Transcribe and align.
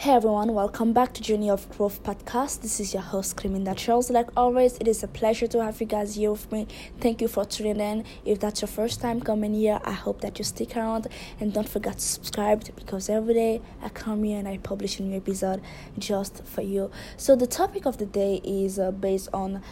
Hey 0.00 0.12
everyone, 0.12 0.54
welcome 0.54 0.92
back 0.92 1.12
to 1.14 1.22
Journey 1.22 1.50
of 1.50 1.68
Growth 1.70 2.04
podcast. 2.04 2.60
This 2.60 2.78
is 2.78 2.94
your 2.94 3.02
host, 3.02 3.36
Criminda 3.36 3.76
Charles. 3.76 4.10
Like 4.10 4.28
always, 4.36 4.76
it 4.78 4.86
is 4.86 5.02
a 5.02 5.08
pleasure 5.08 5.48
to 5.48 5.60
have 5.64 5.80
you 5.80 5.88
guys 5.88 6.14
here 6.14 6.30
with 6.30 6.52
me. 6.52 6.68
Thank 7.00 7.20
you 7.20 7.26
for 7.26 7.44
tuning 7.44 7.80
in. 7.80 8.04
If 8.24 8.38
that's 8.38 8.62
your 8.62 8.68
first 8.68 9.00
time 9.00 9.20
coming 9.20 9.54
here, 9.54 9.80
I 9.84 9.90
hope 9.90 10.20
that 10.20 10.38
you 10.38 10.44
stick 10.44 10.76
around 10.76 11.08
and 11.40 11.52
don't 11.52 11.68
forget 11.68 11.94
to 11.94 12.00
subscribe 12.00 12.62
because 12.76 13.10
every 13.10 13.34
day 13.34 13.60
I 13.82 13.88
come 13.88 14.22
here 14.22 14.38
and 14.38 14.46
I 14.46 14.58
publish 14.58 15.00
a 15.00 15.02
new 15.02 15.16
episode 15.16 15.62
just 15.98 16.44
for 16.44 16.62
you. 16.62 16.92
So, 17.16 17.34
the 17.34 17.48
topic 17.48 17.84
of 17.84 17.98
the 17.98 18.06
day 18.06 18.40
is 18.44 18.78
uh, 18.78 18.92
based 18.92 19.30
on 19.32 19.62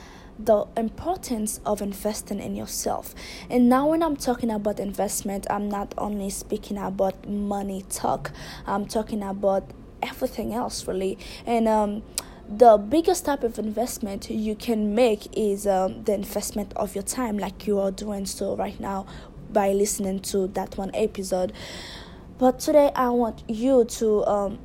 the 0.40 0.66
importance 0.76 1.60
of 1.64 1.80
investing 1.80 2.40
in 2.40 2.56
yourself. 2.56 3.14
And 3.48 3.68
now, 3.68 3.90
when 3.90 4.02
I'm 4.02 4.16
talking 4.16 4.50
about 4.50 4.80
investment, 4.80 5.46
I'm 5.48 5.68
not 5.68 5.94
only 5.96 6.30
speaking 6.30 6.78
about 6.78 7.28
money 7.28 7.84
talk, 7.88 8.32
I'm 8.66 8.86
talking 8.86 9.22
about 9.22 9.70
everything 10.02 10.54
else 10.54 10.86
really. 10.86 11.18
And 11.44 11.68
um, 11.68 12.02
the 12.48 12.76
biggest 12.76 13.24
type 13.24 13.42
of 13.42 13.58
investment 13.58 14.30
you 14.30 14.54
can 14.54 14.94
make 14.94 15.26
is 15.36 15.66
um, 15.66 16.04
the 16.04 16.14
investment 16.14 16.72
of 16.76 16.94
your 16.94 17.02
time 17.02 17.38
like 17.38 17.66
you 17.66 17.80
are 17.80 17.90
doing 17.90 18.26
so 18.26 18.56
right 18.56 18.78
now 18.78 19.06
by 19.50 19.72
listening 19.72 20.20
to 20.20 20.46
that 20.48 20.76
one 20.76 20.90
episode. 20.94 21.52
But 22.38 22.58
today 22.60 22.92
i 22.94 23.08
want 23.08 23.42
you 23.48 23.84
to 23.84 24.26
um, 24.26 24.58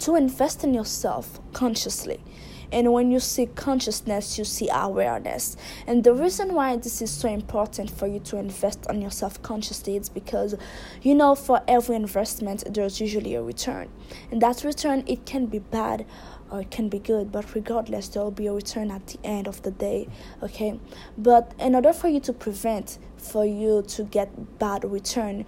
to 0.00 0.16
invest 0.16 0.64
in 0.64 0.74
yourself 0.74 1.40
consciously 1.52 2.20
and 2.72 2.92
when 2.92 3.10
you 3.10 3.20
see 3.20 3.46
consciousness, 3.46 4.38
you 4.38 4.44
see 4.44 4.68
awareness. 4.72 5.56
And 5.86 6.02
the 6.04 6.12
reason 6.12 6.54
why 6.54 6.76
this 6.76 7.00
is 7.00 7.10
so 7.10 7.28
important 7.28 7.90
for 7.90 8.06
you 8.06 8.20
to 8.20 8.36
invest 8.36 8.86
on 8.88 9.00
yourself 9.00 9.40
consciously 9.42 9.96
is 9.96 10.08
because 10.08 10.54
you 11.02 11.14
know 11.14 11.34
for 11.34 11.62
every 11.68 11.96
investment 11.96 12.64
there's 12.72 13.00
usually 13.00 13.34
a 13.34 13.42
return. 13.42 13.88
And 14.30 14.40
that 14.42 14.64
return 14.64 15.04
it 15.06 15.26
can 15.26 15.46
be 15.46 15.58
bad 15.58 16.06
or 16.50 16.60
it 16.60 16.70
can 16.70 16.88
be 16.88 16.98
good, 16.98 17.32
but 17.32 17.54
regardless 17.54 18.08
there 18.08 18.22
will 18.22 18.30
be 18.30 18.46
a 18.46 18.52
return 18.52 18.90
at 18.90 19.06
the 19.06 19.18
end 19.24 19.46
of 19.46 19.62
the 19.62 19.70
day. 19.70 20.08
Okay? 20.42 20.78
But 21.16 21.52
in 21.58 21.74
order 21.74 21.92
for 21.92 22.08
you 22.08 22.20
to 22.20 22.32
prevent 22.32 22.98
for 23.16 23.44
you 23.44 23.82
to 23.88 24.04
get 24.04 24.58
bad 24.58 24.84
return, 24.84 25.44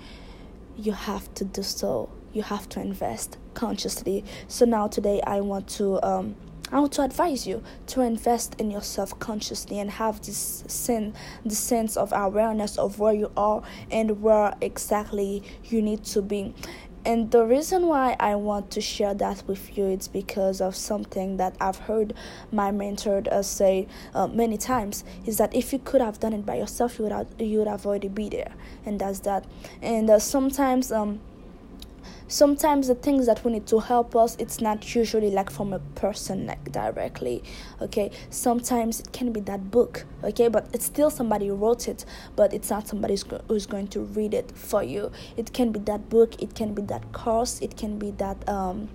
you 0.77 0.92
have 0.92 1.32
to 1.34 1.44
do 1.44 1.62
so. 1.62 2.10
You 2.32 2.42
have 2.42 2.69
to 2.70 2.80
invest 2.80 3.38
consciously. 3.55 4.25
So 4.47 4.64
now 4.64 4.86
today 4.86 5.20
I 5.27 5.41
want 5.41 5.69
to 5.70 6.00
um 6.06 6.36
I 6.70 6.80
want 6.80 6.92
to 6.92 7.02
advise 7.02 7.47
you 7.47 7.62
to 7.88 8.02
invest 8.02 8.55
in 8.58 8.70
yourself 8.70 9.19
consciously 9.19 9.78
and 9.78 9.91
have 9.91 10.20
this 10.24 10.64
sense, 10.66 11.16
the 11.44 11.55
sense 11.55 11.97
of 11.97 12.12
awareness 12.12 12.77
of 12.77 12.98
where 12.98 13.14
you 13.14 13.30
are 13.36 13.62
and 13.91 14.22
where 14.22 14.55
exactly 14.60 15.42
you 15.64 15.80
need 15.80 16.05
to 16.06 16.22
be. 16.22 16.55
And 17.05 17.30
the 17.30 17.47
reason 17.47 17.86
why 17.86 18.16
I 18.20 18.34
want 18.34 18.70
to 18.72 18.83
share 18.83 19.14
that 19.14 19.42
with 19.47 19.78
you 19.78 19.86
is 19.86 20.08
because 20.08 20.60
of 20.60 20.77
something 20.77 21.38
that 21.38 21.56
I've 21.58 21.78
heard 21.78 22.12
my 22.52 22.70
mentor 22.70 23.22
uh, 23.32 23.41
say 23.41 23.88
uh, 24.14 24.27
many 24.27 24.58
times 24.58 25.05
is 25.25 25.38
that 25.38 25.55
if 25.55 25.72
you 25.72 25.78
could 25.78 26.03
have 26.03 26.20
done 26.20 26.34
it 26.34 26.44
by 26.44 26.56
yourself, 26.56 26.98
you 26.98 27.05
would 27.05 27.12
have, 27.12 27.28
you 27.38 27.60
would 27.60 27.69
have 27.69 27.86
already 27.86 28.08
be 28.08 28.28
there, 28.28 28.53
and 28.84 29.00
that's 29.00 29.20
that. 29.20 29.47
And 29.80 30.10
uh, 30.10 30.19
sometimes 30.19 30.92
um 30.92 31.20
sometimes 32.29 32.89
the 32.89 32.95
things 32.95 33.27
that 33.27 33.45
we 33.45 33.53
need 33.53 33.67
to 33.67 33.81
help 33.81 34.15
us 34.15 34.37
it's 34.39 34.61
not 34.61 34.95
usually 34.95 35.31
like 35.31 35.51
from 35.51 35.73
a 35.73 35.79
person 35.79 36.47
like 36.47 36.71
directly 36.71 37.43
okay? 37.81 38.11
Sometimes 38.31 39.01
it 39.01 39.12
can 39.12 39.33
be 39.33 39.41
that 39.41 39.71
book 39.71 40.05
okay? 40.23 40.49
But 40.49 40.69
it's 40.73 40.84
still 40.84 41.11
somebody 41.11 41.49
who 41.49 41.55
wrote 41.55 41.89
it 41.89 42.05
but 42.37 42.53
it's 42.53 42.71
not 42.71 42.87
somebody 42.87 43.19
who's 43.49 43.67
going 43.67 43.89
to 43.89 44.01
read 44.01 44.34
it 44.34 44.53
for 44.55 44.83
you. 44.83 45.11
It 45.37 45.53
can 45.53 45.73
be 45.73 45.81
that 45.81 46.09
book 46.09 46.41
it 46.41 46.55
can 46.55 46.75
be 46.75 46.83
that 46.83 47.12
course 47.12 47.61
it 47.61 47.77
can 47.77 47.99
be 47.99 48.11
that 48.12 48.49
um 48.49 48.91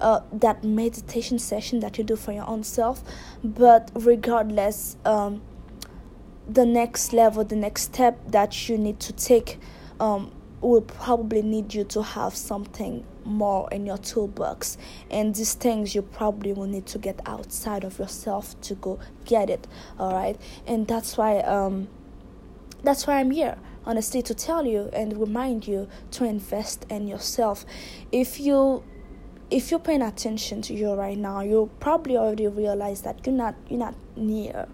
uh, 0.00 0.20
that 0.32 0.64
meditation 0.64 1.38
session 1.38 1.78
that 1.78 1.96
you 1.96 2.02
do 2.02 2.16
for 2.16 2.32
your 2.32 2.48
own 2.48 2.64
self. 2.64 3.04
But 3.44 3.92
regardless 3.94 4.96
um, 5.04 5.42
the 6.48 6.66
next 6.66 7.12
level 7.12 7.44
the 7.44 7.54
next 7.54 7.82
step 7.82 8.18
that 8.26 8.68
you 8.68 8.76
need 8.76 8.98
to 8.98 9.12
take 9.12 9.60
um, 10.00 10.32
will 10.68 10.80
probably 10.80 11.42
need 11.42 11.74
you 11.74 11.84
to 11.84 12.02
have 12.02 12.34
something 12.34 13.04
more 13.24 13.68
in 13.70 13.84
your 13.84 13.98
toolbox. 13.98 14.78
And 15.10 15.34
these 15.34 15.54
things 15.54 15.94
you 15.94 16.02
probably 16.02 16.52
will 16.52 16.66
need 16.66 16.86
to 16.86 16.98
get 16.98 17.20
outside 17.26 17.84
of 17.84 17.98
yourself 17.98 18.60
to 18.62 18.74
go 18.74 18.98
get 19.24 19.50
it 19.50 19.66
all 19.98 20.12
right 20.12 20.36
and 20.66 20.86
that's 20.86 21.16
why 21.16 21.38
um 21.40 21.88
that's 22.82 23.06
why 23.06 23.20
i'm 23.20 23.30
here 23.30 23.56
honestly 23.84 24.22
to 24.22 24.34
tell 24.34 24.66
you 24.66 24.88
and 24.92 25.16
remind 25.18 25.66
you 25.66 25.88
to 26.12 26.24
invest 26.24 26.86
in 26.88 27.08
yourself. 27.08 27.64
If 28.10 28.40
you 28.40 28.82
if 29.50 29.70
you're 29.70 29.80
paying 29.80 30.02
attention 30.02 30.62
to 30.62 30.74
you 30.74 30.94
right 30.94 31.18
now 31.18 31.40
you 31.40 31.70
probably 31.80 32.16
already 32.16 32.46
realize 32.48 33.02
that 33.02 33.26
you're 33.26 33.34
not 33.34 33.54
you're 33.68 33.78
not 33.78 33.94
near 34.16 34.66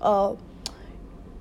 uh 0.00 0.34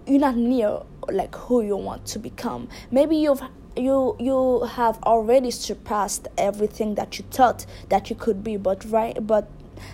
you're 0.06 0.20
not 0.20 0.36
near 0.36 0.82
like 1.10 1.34
who 1.36 1.62
you 1.62 1.78
want 1.78 2.06
to 2.08 2.20
become. 2.20 2.68
Maybe 2.92 3.16
you've 3.16 3.42
you 3.76 4.16
you 4.20 4.64
have 4.64 5.02
already 5.04 5.52
surpassed 5.52 6.28
everything 6.38 6.96
that 6.96 7.18
you 7.18 7.26
thought 7.32 7.66
that 7.90 8.10
you 8.10 8.16
could 8.16 8.44
be 8.44 8.58
but 8.58 8.84
right 8.86 9.26
but 9.26 9.50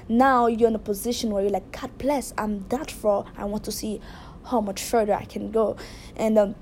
now 0.07 0.47
you're 0.47 0.67
in 0.67 0.75
a 0.75 0.79
position 0.79 1.31
where 1.31 1.41
you're 1.43 1.51
like 1.51 1.71
god 1.71 1.97
bless 1.97 2.33
i'm 2.37 2.67
that 2.69 2.91
far. 2.91 3.25
I 3.37 3.45
want 3.45 3.63
to 3.65 3.71
see 3.71 4.01
how 4.45 4.61
much 4.61 4.81
further 4.81 5.13
i 5.13 5.25
can 5.25 5.51
go. 5.51 5.77
And 6.15 6.37
um, 6.37 6.55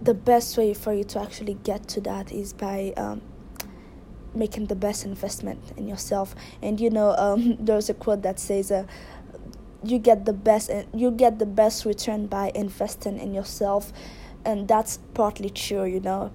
the 0.00 0.14
best 0.14 0.56
way 0.56 0.74
for 0.74 0.92
you 0.92 1.04
to 1.04 1.20
actually 1.20 1.54
get 1.54 1.88
to 1.88 2.00
that 2.02 2.32
is 2.32 2.52
by 2.52 2.92
um, 2.96 3.22
making 4.34 4.66
the 4.66 4.74
best 4.74 5.04
investment 5.04 5.60
in 5.76 5.88
yourself. 5.88 6.34
And 6.60 6.80
you 6.80 6.90
know 6.90 7.14
um, 7.16 7.56
there's 7.60 7.88
a 7.88 7.94
quote 7.94 8.22
that 8.22 8.38
says 8.38 8.70
uh, 8.70 8.86
you 9.84 9.98
get 9.98 10.24
the 10.24 10.32
best 10.32 10.70
you 10.94 11.10
get 11.10 11.38
the 11.38 11.46
best 11.46 11.84
return 11.84 12.26
by 12.26 12.52
investing 12.54 13.18
in 13.18 13.34
yourself 13.34 13.92
and 14.44 14.68
that's 14.68 14.98
partly 15.14 15.50
true 15.50 15.84
you 15.84 16.00
know. 16.00 16.32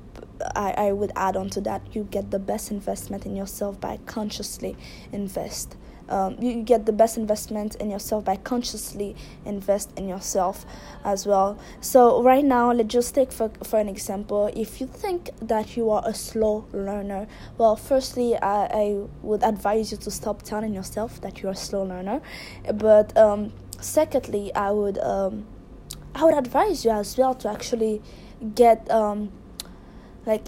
I, 0.55 0.71
I 0.77 0.91
would 0.91 1.11
add 1.15 1.35
on 1.35 1.49
to 1.51 1.61
that 1.61 1.81
you 1.95 2.03
get 2.03 2.31
the 2.31 2.39
best 2.39 2.71
investment 2.71 3.25
in 3.25 3.35
yourself 3.35 3.81
by 3.81 3.97
consciously 4.05 4.75
invest. 5.11 5.75
Um, 6.09 6.37
you 6.39 6.63
get 6.63 6.85
the 6.85 6.93
best 6.93 7.17
investment 7.17 7.75
in 7.75 7.89
yourself 7.89 8.23
by 8.23 8.37
consciously 8.37 9.15
invest 9.45 9.91
in 9.97 10.07
yourself 10.07 10.65
as 11.03 11.25
well. 11.25 11.59
So 11.81 12.23
right 12.23 12.45
now 12.45 12.71
let's 12.71 12.93
just 12.93 13.13
take 13.13 13.31
for, 13.31 13.51
for 13.63 13.79
an 13.79 13.89
example. 13.89 14.49
If 14.55 14.79
you 14.79 14.87
think 14.87 15.31
that 15.41 15.75
you 15.75 15.89
are 15.89 16.03
a 16.05 16.13
slow 16.13 16.65
learner 16.71 17.27
well 17.57 17.75
firstly 17.75 18.35
i, 18.37 18.65
I 18.65 19.01
would 19.21 19.43
advise 19.43 19.91
you 19.91 19.97
to 19.97 20.11
stop 20.11 20.43
telling 20.43 20.73
yourself 20.73 21.19
that 21.21 21.41
you're 21.41 21.51
a 21.51 21.55
slow 21.55 21.83
learner. 21.83 22.21
But 22.73 23.15
um, 23.17 23.51
secondly 23.79 24.53
i 24.55 24.71
would 24.71 24.97
um, 24.99 25.45
I 26.17 26.23
would 26.23 26.33
advise 26.33 26.83
you 26.83 26.91
as 26.91 27.15
well 27.17 27.35
to 27.35 27.49
actually 27.49 28.01
get 28.55 28.89
um 28.89 29.31
like 30.25 30.47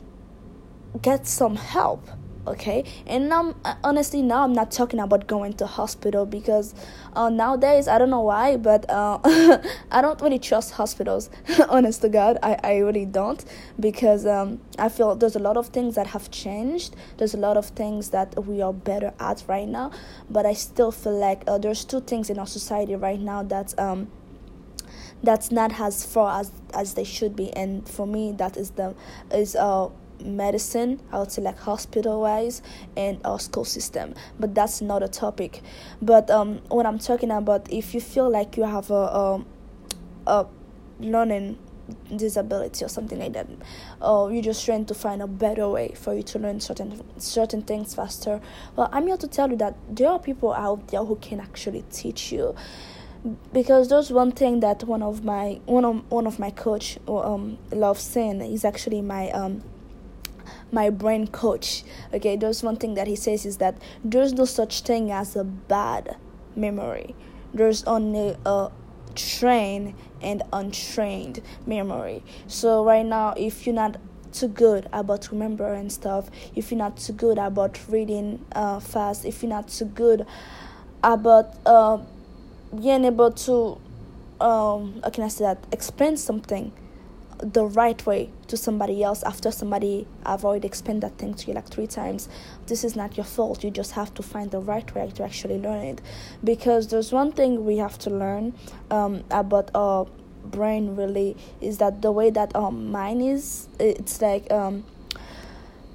get 1.01 1.27
some 1.27 1.55
help 1.55 2.09
okay? 2.47 2.83
And 3.05 3.29
now 3.29 3.53
honestly 3.83 4.21
now 4.21 4.43
i'm 4.43 4.53
not 4.53 4.71
talking 4.71 4.99
about 4.99 5.27
going 5.27 5.53
to 5.53 5.67
hospital 5.67 6.25
because 6.25 6.73
uh, 7.13 7.29
nowadays 7.29 7.87
i 7.87 7.97
don't 7.97 8.09
know 8.09 8.21
why 8.21 8.57
but 8.57 8.89
uh, 8.89 9.19
i 9.91 10.01
don't 10.01 10.19
really 10.21 10.39
trust 10.39 10.71
hospitals 10.71 11.29
honest 11.69 12.01
to 12.01 12.09
god. 12.09 12.39
I, 12.41 12.57
I 12.63 12.77
really 12.77 13.05
don't 13.05 13.43
because 13.79 14.25
um, 14.25 14.59
i 14.79 14.89
feel 14.89 15.15
there's 15.15 15.35
a 15.35 15.39
lot 15.39 15.57
of 15.57 15.67
things 15.67 15.95
that 15.95 16.07
have 16.07 16.31
changed. 16.31 16.95
There's 17.17 17.33
a 17.33 17.37
lot 17.37 17.57
of 17.57 17.67
things 17.67 18.09
that 18.09 18.45
we 18.45 18.61
are 18.61 18.73
better 18.73 19.13
at 19.19 19.43
right 19.47 19.67
now 19.67 19.91
but 20.29 20.45
i 20.45 20.53
still 20.53 20.91
feel 20.91 21.17
like 21.17 21.43
uh, 21.47 21.57
there's 21.57 21.85
two 21.85 22.01
things 22.01 22.29
in 22.29 22.39
our 22.39 22.47
society 22.47 22.95
right 22.95 23.19
now 23.19 23.43
that's 23.43 23.77
um, 23.77 24.09
that's 25.23 25.51
not 25.51 25.79
as 25.79 26.05
far 26.05 26.39
as 26.39 26.51
as 26.73 26.93
they 26.93 27.03
should 27.03 27.35
be. 27.35 27.51
And 27.53 27.87
for 27.87 28.07
me 28.07 28.31
that 28.33 28.57
is 28.57 28.71
the 28.71 28.95
is 29.31 29.55
uh 29.55 29.89
medicine 30.21 30.99
i 31.13 31.19
would 31.19 31.31
say 31.31 31.41
like 31.41 31.57
hospital 31.57 32.19
wise 32.21 32.61
and 32.97 33.19
our 33.25 33.39
school 33.39 33.65
system. 33.65 34.13
But 34.39 34.53
that's 34.55 34.81
not 34.81 35.03
a 35.03 35.07
topic. 35.07 35.61
But 36.01 36.29
um 36.29 36.61
what 36.69 36.85
i'm 36.85 36.99
talking 36.99 37.31
about 37.31 37.71
if 37.71 37.93
you 37.93 38.01
feel 38.01 38.29
like 38.29 38.57
you 38.57 38.63
have 38.63 38.91
a 38.91 38.93
a, 38.93 39.45
a 40.27 40.47
learning 40.99 41.57
disability 42.15 42.85
or 42.85 42.87
something 42.87 43.19
like 43.19 43.33
that 43.33 43.47
or 44.01 44.31
you're 44.31 44.43
just 44.43 44.63
trying 44.65 44.85
to 44.85 44.93
find 44.93 45.21
a 45.21 45.27
better 45.27 45.67
way 45.67 45.91
for 45.95 46.13
you 46.13 46.23
to 46.23 46.39
learn 46.39 46.59
certain 46.59 47.01
certain 47.19 47.61
things 47.61 47.95
faster 47.95 48.39
well 48.75 48.89
i'm 48.91 49.07
here 49.07 49.17
to 49.17 49.27
tell 49.27 49.49
you 49.49 49.55
that 49.55 49.75
there 49.89 50.09
are 50.09 50.19
people 50.19 50.53
out 50.53 50.87
there 50.89 51.03
who 51.03 51.15
can 51.15 51.39
actually 51.39 51.83
teach 51.91 52.31
you 52.31 52.55
because 53.51 53.89
there's 53.89 54.11
one 54.11 54.31
thing 54.31 54.61
that 54.61 54.83
one 54.83 55.01
of 55.01 55.23
my 55.23 55.59
one 55.65 55.85
of 55.85 56.09
one 56.11 56.25
of 56.25 56.39
my 56.39 56.49
coach 56.51 56.97
um 57.07 57.57
loves 57.71 58.01
saying 58.01 58.41
is 58.41 58.63
actually 58.63 59.01
my 59.01 59.29
um 59.31 59.63
my 60.71 60.89
brain 60.89 61.27
coach. 61.27 61.83
Okay 62.13 62.35
there's 62.35 62.63
one 62.63 62.77
thing 62.77 62.93
that 62.93 63.07
he 63.07 63.15
says 63.15 63.45
is 63.45 63.57
that 63.57 63.75
there's 64.03 64.33
no 64.33 64.45
such 64.45 64.81
thing 64.81 65.11
as 65.11 65.35
a 65.35 65.43
bad 65.43 66.15
memory. 66.55 67.15
There's 67.53 67.83
only 67.83 68.37
a 68.45 68.69
trained 69.15 69.95
and 70.21 70.43
untrained 70.53 71.41
memory. 71.65 72.23
So 72.47 72.85
right 72.85 73.05
now 73.05 73.33
if 73.35 73.65
you're 73.65 73.75
not 73.75 73.97
too 74.31 74.47
good 74.47 74.87
about 74.93 75.31
remembering 75.31 75.89
stuff, 75.89 76.29
if 76.55 76.71
you're 76.71 76.77
not 76.77 76.97
too 76.97 77.13
good 77.13 77.37
about 77.37 77.79
reading 77.89 78.45
uh, 78.53 78.79
fast, 78.79 79.25
if 79.25 79.41
you're 79.41 79.49
not 79.49 79.67
too 79.67 79.85
good 79.85 80.25
about 81.03 81.55
uh, 81.65 81.97
being 82.77 83.05
able 83.05 83.31
to, 83.31 83.79
um, 84.39 85.01
how 85.03 85.09
can 85.09 85.23
I 85.23 85.27
say 85.27 85.45
that, 85.45 85.63
explain 85.71 86.17
something 86.17 86.71
the 87.41 87.63
right 87.63 88.05
way 88.05 88.29
to 88.47 88.57
somebody 88.57 89.01
else 89.01 89.23
after 89.23 89.49
somebody 89.49 90.05
have 90.25 90.43
already 90.43 90.67
explained 90.67 91.01
that 91.03 91.17
thing 91.17 91.33
to 91.33 91.47
you 91.47 91.53
like 91.53 91.67
three 91.69 91.87
times. 91.87 92.27
This 92.67 92.83
is 92.83 92.95
not 92.95 93.15
your 93.15 93.25
fault. 93.25 93.63
You 93.63 93.71
just 93.71 93.93
have 93.93 94.13
to 94.15 94.23
find 94.23 94.51
the 94.51 94.59
right 94.59 94.93
way 94.93 95.09
to 95.15 95.23
actually 95.23 95.57
learn 95.57 95.83
it. 95.85 96.01
Because 96.43 96.89
there's 96.89 97.11
one 97.11 97.31
thing 97.31 97.65
we 97.65 97.77
have 97.77 97.97
to 97.99 98.09
learn 98.09 98.53
um, 98.91 99.23
about 99.31 99.71
our 99.73 100.07
brain 100.43 100.95
really 100.95 101.37
is 101.61 101.77
that 101.77 102.01
the 102.01 102.11
way 102.11 102.29
that 102.29 102.55
our 102.55 102.71
mind 102.71 103.21
is 103.21 103.67
it's 103.77 104.21
like 104.21 104.49
um, 104.51 104.83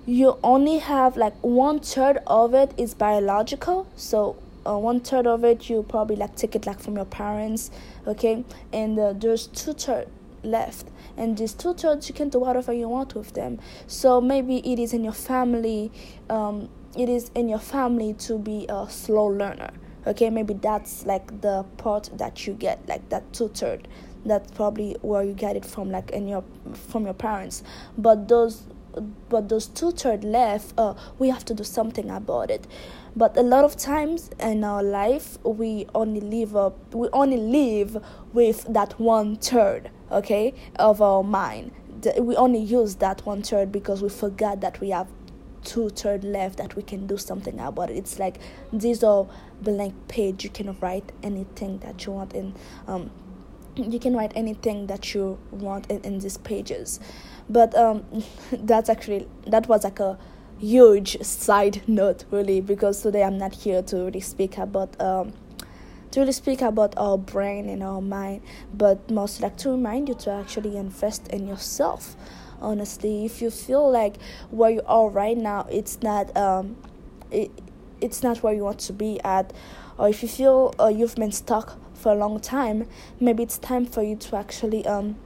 you 0.07 0.39
only 0.43 0.79
have 0.79 1.17
like 1.17 1.35
one 1.41 1.81
third 1.81 2.19
of 2.27 2.55
it 2.55 2.73
is 2.77 2.95
biological. 2.95 3.87
So 3.97 4.37
uh, 4.67 4.79
one 4.79 5.01
third 5.01 5.27
of 5.27 5.45
it 5.45 5.69
you 5.69 5.83
probably 5.83 6.17
like 6.17 6.37
take 6.37 6.55
it 6.55 6.67
like 6.67 6.81
from 6.81 6.97
your 6.97 7.05
parents 7.05 7.71
okay? 8.07 8.45
And 8.73 8.99
uh, 8.99 9.13
there's 9.13 9.47
two 9.49 9.73
third 9.73 10.09
left. 10.43 10.89
And 11.17 11.39
these 11.39 11.55
two 11.55 11.75
thirds 11.75 12.09
you 12.09 12.15
can 12.15 12.29
do 12.29 12.39
whatever 12.39 12.73
you 12.73 12.89
want 12.89 13.15
with 13.15 13.35
them. 13.35 13.59
So 13.87 14.21
maybe 14.21 14.59
it 14.59 14.79
is 14.79 14.93
in 14.93 15.05
your 15.05 15.13
family 15.13 15.93
um, 16.29 16.69
it 16.97 17.09
is 17.09 17.31
in 17.35 17.49
your 17.49 17.59
family 17.59 18.15
to 18.15 18.39
be 18.39 18.67
a 18.69 18.89
slow 18.89 19.27
learner 19.27 19.71
okay? 20.07 20.31
Maybe 20.31 20.55
that's 20.55 21.07
like 21.07 21.41
the 21.41 21.65
part 21.77 22.11
that 22.15 22.47
you 22.47 22.55
get 22.55 22.87
like 22.89 23.09
that 23.11 23.33
two 23.33 23.49
third. 23.49 23.89
That's 24.27 24.51
probably 24.53 24.97
where 25.03 25.23
you 25.23 25.35
get 25.35 25.57
it 25.57 25.65
from 25.65 25.91
like 25.91 26.11
in 26.11 26.29
your 26.29 26.45
from 26.73 27.05
your 27.05 27.15
parents. 27.15 27.63
But 27.99 28.29
those 28.29 28.67
but 29.29 29.49
those 29.49 29.67
two 29.67 29.91
third 29.93 30.25
left 30.25 30.75
uh, 30.79 30.95
we 31.19 31.29
have 31.29 31.45
to 31.45 31.55
do 31.55 31.65
something 31.65 32.11
about 32.11 32.51
it. 32.51 32.67
But 33.17 33.37
a 33.37 33.43
lot 33.43 33.65
of 33.65 33.77
times 33.77 34.31
in 34.41 34.65
our 34.65 34.83
life 34.83 35.39
we 35.45 35.87
only 35.95 36.21
live 36.21 36.57
up 36.57 36.95
we 36.95 37.09
only 37.13 37.37
live 37.37 38.03
with 38.33 38.67
that 38.69 38.99
one 38.99 39.37
third 39.37 39.91
okay 40.11 40.55
of 40.77 41.01
our 41.01 41.23
mind. 41.23 41.73
We 42.19 42.37
only 42.37 42.59
use 42.59 42.97
that 42.97 43.25
one 43.25 43.43
third 43.43 43.73
because 43.73 44.03
we 44.03 44.09
forgot 44.09 44.61
that 44.61 44.81
we 44.81 44.91
have 44.91 45.09
two 45.65 45.89
third 45.89 46.25
left 46.25 46.59
that 46.59 46.77
we 46.77 46.83
can 46.83 47.07
do 47.07 47.17
something 47.17 47.59
about 47.59 47.91
it. 47.91 47.97
It's 47.97 48.19
like 48.19 48.39
these 48.73 49.03
are 49.03 49.27
blank 49.63 49.95
page. 50.09 50.45
You 50.45 50.51
can 50.51 50.77
write 50.81 51.11
anything 51.23 51.79
that 51.79 52.05
you 52.05 52.13
want 52.13 52.35
in 52.35 52.55
um 52.87 53.11
you 53.77 53.99
can 53.99 54.15
write 54.17 54.33
anything 54.35 54.87
that 54.87 55.15
you 55.15 55.39
want 55.51 55.91
in, 55.91 56.01
in 56.03 56.19
these 56.19 56.37
pages 56.39 57.01
but 57.49 57.75
um 57.77 58.05
that's 58.53 58.89
actually 58.89 59.27
that 59.47 59.69
was 59.69 59.85
like 59.85 60.01
a 60.01 60.19
huge 60.61 61.21
side 61.21 61.83
note 61.89 62.25
really 62.31 62.61
because 62.61 63.03
today 63.03 63.23
i'm 63.25 63.37
not 63.37 63.53
here 63.55 63.83
to 63.83 63.97
really 63.97 64.21
speak 64.21 64.57
about 64.57 64.99
um 65.01 65.33
to 66.15 66.21
really 66.21 66.33
speak 66.33 66.63
about 66.63 66.95
our 66.97 67.19
brain 67.19 67.69
and 67.69 67.83
our 67.83 68.01
mind, 68.01 68.41
but 68.73 69.11
most 69.11 69.41
like 69.41 69.57
to 69.57 69.71
remind 69.71 70.09
you 70.09 70.15
to 70.15 70.31
actually 70.31 70.77
invest 70.77 71.27
in 71.27 71.45
yourself. 71.45 72.15
Honestly, 72.61 73.25
if 73.25 73.43
you 73.43 73.51
feel 73.51 73.91
like 73.91 74.15
where 74.51 74.71
you 74.71 74.83
are 74.87 75.09
right 75.09 75.37
now, 75.37 75.67
it's 75.69 76.01
not 76.03 76.35
um, 76.37 76.77
it, 77.33 77.51
it's 78.01 78.23
not 78.23 78.45
where 78.45 78.55
you 78.55 78.63
want 78.63 78.79
to 78.79 78.93
be 78.93 79.21
at, 79.25 79.53
or 79.99 80.09
if 80.09 80.23
you 80.23 80.29
feel 80.29 80.73
uh, 80.79 80.87
you've 80.87 81.17
been 81.17 81.33
stuck 81.33 81.81
for 82.05 82.13
a 82.13 82.15
long 82.15 82.39
time, 82.39 82.87
maybe 83.19 83.43
it's 83.43 83.57
time 83.57 83.87
for 83.87 84.03
you 84.03 84.15
to 84.15 84.37
actually 84.37 84.87
um 84.87 85.17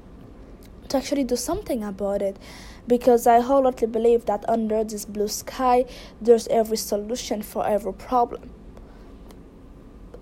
to 0.89 0.97
actually 0.97 1.25
do 1.25 1.35
something 1.35 1.83
about 1.83 2.23
it 2.23 2.39
because 2.87 3.27
I 3.27 3.41
wholeheartedly 3.41 3.93
believe 3.93 4.27
that 4.27 4.49
under 4.49 4.85
this 4.85 5.05
blue 5.05 5.27
sky, 5.27 5.87
there's 6.23 6.47
every 6.49 6.77
solution 6.77 7.43
for 7.43 7.67
every 7.67 7.93
problem. 7.93 8.51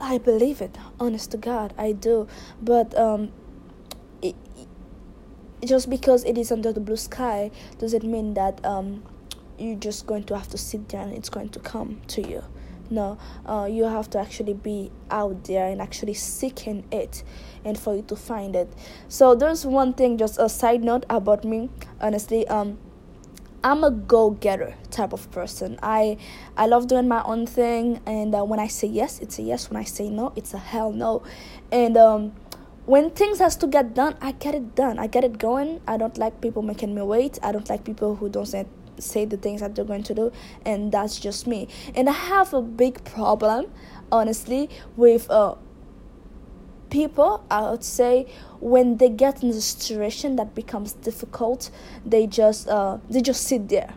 I 0.00 0.16
believe 0.16 0.62
it, 0.62 0.76
honest 0.98 1.30
to 1.32 1.36
God, 1.36 1.74
I 1.76 1.92
do. 1.92 2.26
But 2.60 2.96
um, 2.98 3.32
it, 4.22 4.34
just 5.64 5.90
because 5.90 6.24
it 6.24 6.38
is 6.38 6.50
under 6.50 6.72
the 6.72 6.80
blue 6.80 6.96
sky 6.96 7.50
doesn't 7.78 8.02
mean 8.02 8.32
that 8.34 8.64
um, 8.64 9.02
you're 9.58 9.76
just 9.78 10.06
going 10.06 10.24
to 10.24 10.36
have 10.36 10.48
to 10.48 10.58
sit 10.58 10.88
there 10.88 11.02
and 11.02 11.12
it's 11.12 11.28
going 11.28 11.50
to 11.50 11.60
come 11.60 12.00
to 12.08 12.26
you. 12.26 12.42
No, 12.90 13.18
uh, 13.44 13.68
you 13.70 13.84
have 13.84 14.08
to 14.10 14.18
actually 14.18 14.54
be 14.54 14.90
out 15.10 15.44
there 15.44 15.66
and 15.66 15.82
actually 15.82 16.14
seeking 16.14 16.84
it, 16.92 17.24
and 17.64 17.78
for 17.78 17.96
you 17.96 18.02
to 18.02 18.16
find 18.16 18.54
it. 18.54 18.72
So 19.08 19.34
there's 19.34 19.66
one 19.66 19.92
thing, 19.92 20.18
just 20.18 20.38
a 20.38 20.48
side 20.48 20.84
note 20.84 21.04
about 21.10 21.44
me. 21.44 21.68
Honestly, 22.00 22.46
um, 22.48 22.78
I'm 23.64 23.82
a 23.82 23.90
go-getter 23.90 24.74
type 24.92 25.12
of 25.12 25.28
person. 25.32 25.78
I 25.82 26.18
I 26.56 26.66
love 26.66 26.86
doing 26.86 27.08
my 27.08 27.22
own 27.24 27.46
thing, 27.46 28.00
and 28.06 28.32
uh, 28.34 28.44
when 28.44 28.60
I 28.60 28.68
say 28.68 28.86
yes, 28.86 29.18
it's 29.18 29.38
a 29.40 29.42
yes. 29.42 29.68
When 29.68 29.76
I 29.76 29.84
say 29.84 30.08
no, 30.08 30.32
it's 30.36 30.54
a 30.54 30.58
hell 30.58 30.92
no. 30.92 31.24
And 31.72 31.96
um, 31.96 32.32
when 32.84 33.10
things 33.10 33.40
has 33.40 33.56
to 33.56 33.66
get 33.66 33.94
done, 33.94 34.16
I 34.20 34.30
get 34.30 34.54
it 34.54 34.76
done. 34.76 35.00
I 35.00 35.08
get 35.08 35.24
it 35.24 35.38
going. 35.38 35.80
I 35.88 35.96
don't 35.96 36.16
like 36.16 36.40
people 36.40 36.62
making 36.62 36.94
me 36.94 37.02
wait. 37.02 37.40
I 37.42 37.50
don't 37.50 37.68
like 37.68 37.82
people 37.82 38.14
who 38.14 38.28
don't 38.28 38.46
say 38.46 38.66
say 38.98 39.24
the 39.24 39.36
things 39.36 39.60
that 39.60 39.74
they're 39.74 39.84
going 39.84 40.02
to 40.04 40.14
do, 40.14 40.32
and 40.64 40.92
that's 40.92 41.18
just 41.18 41.46
me. 41.46 41.68
And 41.94 42.08
I 42.08 42.12
have 42.12 42.52
a 42.54 42.62
big 42.62 43.04
problem, 43.04 43.66
honestly, 44.10 44.68
with 44.96 45.30
uh 45.30 45.56
people 46.88 47.44
i 47.50 47.68
would 47.68 47.82
say 47.82 48.24
when 48.60 48.96
they 48.98 49.08
get 49.08 49.42
in 49.42 49.50
a 49.50 49.60
situation 49.60 50.36
that 50.36 50.54
becomes 50.54 50.92
difficult 50.92 51.68
they 52.04 52.26
just 52.28 52.68
uh 52.68 52.96
they 53.10 53.20
just 53.20 53.42
sit 53.42 53.68
there. 53.68 53.94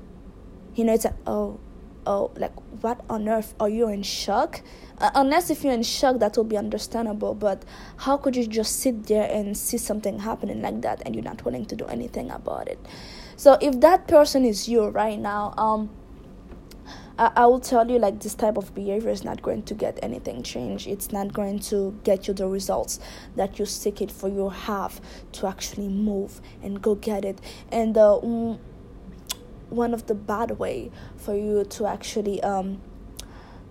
You 0.75 0.85
know 0.85 0.93
it's 0.93 1.05
like 1.05 1.13
oh 1.27 1.59
oh 2.05 2.31
like 2.35 2.53
what 2.81 3.01
on 3.09 3.27
earth? 3.27 3.53
Are 3.59 3.69
you 3.69 3.89
in 3.89 4.03
shock? 4.03 4.61
Uh, 4.99 5.09
unless 5.15 5.49
if 5.49 5.63
you're 5.63 5.73
in 5.73 5.83
shock 5.83 6.19
that 6.19 6.35
will 6.35 6.43
be 6.43 6.57
understandable 6.57 7.33
but 7.33 7.63
how 7.97 8.17
could 8.17 8.35
you 8.35 8.45
just 8.45 8.79
sit 8.81 9.05
there 9.05 9.29
and 9.31 9.57
see 9.57 9.77
something 9.77 10.19
happening 10.19 10.61
like 10.61 10.81
that 10.81 11.01
and 11.05 11.15
you're 11.15 11.23
not 11.23 11.43
willing 11.45 11.65
to 11.65 11.75
do 11.75 11.85
anything 11.85 12.29
about 12.31 12.67
it 12.67 12.79
so 13.39 13.57
if 13.61 13.79
that 13.79 14.05
person 14.05 14.43
is 14.43 14.67
you 14.67 14.85
right 14.89 15.17
now 15.17 15.53
um 15.57 15.89
I, 17.17 17.45
will 17.47 17.59
tell 17.59 17.89
you 17.91 17.99
like 17.99 18.21
this 18.21 18.33
type 18.33 18.55
of 18.55 18.73
behavior 18.73 19.09
is 19.09 19.25
not 19.25 19.41
going 19.41 19.63
to 19.63 19.73
get 19.73 19.99
anything 20.01 20.41
changed. 20.41 20.87
It's 20.87 21.11
not 21.11 21.33
going 21.33 21.59
to 21.71 21.99
get 22.05 22.29
you 22.29 22.33
the 22.33 22.47
results 22.47 22.97
that 23.35 23.59
you 23.59 23.65
seek 23.65 24.01
it 24.01 24.09
for. 24.09 24.29
You 24.29 24.47
have 24.47 25.01
to 25.33 25.47
actually 25.47 25.89
move 25.89 26.39
and 26.63 26.81
go 26.81 26.95
get 26.95 27.25
it. 27.25 27.41
And 27.73 27.97
uh, 27.97 28.19
one 29.69 29.93
of 29.93 30.05
the 30.07 30.15
bad 30.15 30.59
way 30.59 30.91
for 31.17 31.35
you 31.35 31.65
to 31.65 31.85
actually 31.85 32.41
um 32.41 32.81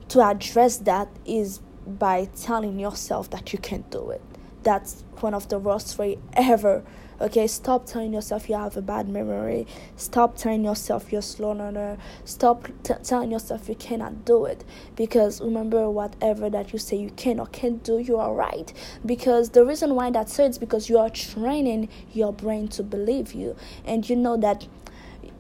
to 0.08 0.20
address 0.22 0.76
that 0.78 1.08
is 1.24 1.60
by 1.86 2.26
telling 2.36 2.78
yourself 2.78 3.30
that 3.30 3.52
you 3.54 3.58
can't 3.58 3.90
do 3.90 4.10
it. 4.10 4.22
That's 4.62 5.04
one 5.20 5.32
of 5.32 5.48
the 5.48 5.58
worst 5.58 5.98
way 5.98 6.18
ever 6.34 6.84
Okay, 7.20 7.48
stop 7.48 7.84
telling 7.84 8.12
yourself 8.12 8.48
you 8.48 8.54
have 8.54 8.76
a 8.76 8.82
bad 8.82 9.08
memory. 9.08 9.66
Stop 9.96 10.36
telling 10.36 10.64
yourself 10.64 11.10
you're 11.10 11.20
slow 11.20 11.50
learner. 11.50 11.98
Stop 12.24 12.68
t- 12.84 12.94
telling 13.02 13.32
yourself 13.32 13.68
you 13.68 13.74
cannot 13.74 14.24
do 14.24 14.44
it. 14.44 14.64
Because 14.94 15.40
remember, 15.40 15.90
whatever 15.90 16.48
that 16.48 16.72
you 16.72 16.78
say 16.78 16.96
you 16.96 17.10
can 17.10 17.40
or 17.40 17.46
can't 17.46 17.82
do, 17.82 17.98
you 17.98 18.18
are 18.18 18.32
right. 18.32 18.72
Because 19.04 19.50
the 19.50 19.64
reason 19.64 19.96
why 19.96 20.10
that's 20.10 20.34
so 20.34 20.44
is 20.44 20.58
because 20.58 20.88
you 20.88 20.96
are 20.98 21.10
training 21.10 21.88
your 22.12 22.32
brain 22.32 22.68
to 22.68 22.84
believe 22.84 23.32
you, 23.32 23.56
and 23.84 24.08
you 24.08 24.14
know 24.14 24.36
that 24.36 24.68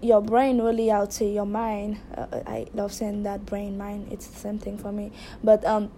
your 0.02 0.20
brain 0.20 0.60
really 0.60 0.86
would 0.92 1.12
say 1.12 1.32
your 1.32 1.46
mind 1.46 1.98
uh, 2.16 2.26
I 2.46 2.66
love 2.72 2.92
saying 2.92 3.24
that 3.24 3.44
brain 3.44 3.76
mind 3.76 4.12
it's 4.12 4.28
the 4.28 4.38
same 4.38 4.58
thing 4.58 4.78
for 4.78 4.92
me 4.92 5.10
but 5.42 5.64
um 5.64 5.90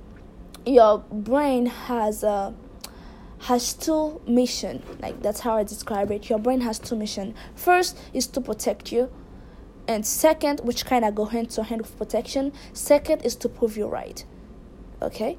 your 0.64 0.98
brain 1.10 1.66
has 1.66 2.22
a 2.22 2.54
has 3.40 3.72
two 3.72 4.20
mission. 4.26 4.82
Like 5.00 5.22
that's 5.22 5.40
how 5.40 5.56
i 5.56 5.62
describe 5.64 6.10
it. 6.10 6.28
Your 6.28 6.38
brain 6.38 6.60
has 6.60 6.78
two 6.78 6.96
mission. 6.96 7.34
First 7.54 7.98
is 8.12 8.26
to 8.28 8.40
protect 8.40 8.92
you 8.92 9.10
and 9.88 10.06
second 10.06 10.60
which 10.60 10.84
kind 10.86 11.04
of 11.04 11.14
go 11.14 11.24
hand 11.24 11.50
to 11.50 11.64
hand 11.64 11.82
with 11.82 11.96
protection 11.98 12.52
second 12.72 13.22
is 13.22 13.34
to 13.36 13.48
prove 13.48 13.76
you 13.76 13.86
right. 13.86 14.24
Okay? 15.02 15.38